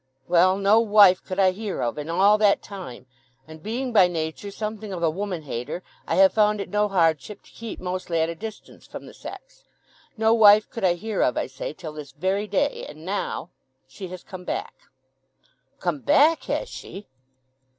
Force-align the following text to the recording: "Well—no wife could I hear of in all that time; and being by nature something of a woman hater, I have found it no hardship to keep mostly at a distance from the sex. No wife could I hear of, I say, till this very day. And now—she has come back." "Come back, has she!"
"Well—no 0.27 0.79
wife 0.79 1.23
could 1.23 1.37
I 1.37 1.51
hear 1.51 1.83
of 1.83 1.99
in 1.99 2.09
all 2.09 2.39
that 2.39 2.63
time; 2.63 3.05
and 3.47 3.61
being 3.61 3.93
by 3.93 4.07
nature 4.07 4.49
something 4.49 4.91
of 4.91 5.03
a 5.03 5.11
woman 5.11 5.43
hater, 5.43 5.83
I 6.07 6.15
have 6.15 6.33
found 6.33 6.59
it 6.59 6.69
no 6.71 6.87
hardship 6.87 7.43
to 7.43 7.51
keep 7.51 7.79
mostly 7.79 8.19
at 8.19 8.27
a 8.27 8.33
distance 8.33 8.87
from 8.87 9.05
the 9.05 9.13
sex. 9.13 9.63
No 10.17 10.33
wife 10.33 10.67
could 10.71 10.83
I 10.83 10.95
hear 10.95 11.21
of, 11.21 11.37
I 11.37 11.45
say, 11.45 11.71
till 11.73 11.93
this 11.93 12.13
very 12.13 12.47
day. 12.47 12.83
And 12.89 13.05
now—she 13.05 14.07
has 14.07 14.23
come 14.23 14.43
back." 14.43 14.73
"Come 15.79 15.99
back, 15.99 16.45
has 16.45 16.67
she!" 16.67 17.07